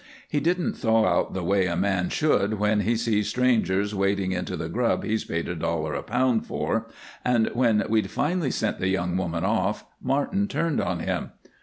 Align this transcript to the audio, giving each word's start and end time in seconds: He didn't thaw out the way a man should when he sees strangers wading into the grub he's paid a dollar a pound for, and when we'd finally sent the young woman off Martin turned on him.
He 0.27 0.39
didn't 0.39 0.73
thaw 0.73 1.05
out 1.05 1.35
the 1.35 1.43
way 1.43 1.67
a 1.67 1.75
man 1.77 2.09
should 2.09 2.55
when 2.55 2.79
he 2.79 2.95
sees 2.95 3.27
strangers 3.27 3.93
wading 3.93 4.31
into 4.31 4.57
the 4.57 4.67
grub 4.67 5.03
he's 5.03 5.23
paid 5.23 5.47
a 5.47 5.53
dollar 5.53 5.93
a 5.93 6.01
pound 6.01 6.47
for, 6.47 6.87
and 7.23 7.51
when 7.53 7.83
we'd 7.87 8.09
finally 8.09 8.49
sent 8.49 8.79
the 8.79 8.87
young 8.87 9.15
woman 9.15 9.45
off 9.45 9.85
Martin 10.01 10.47
turned 10.47 10.81
on 10.81 11.01
him. 11.01 11.33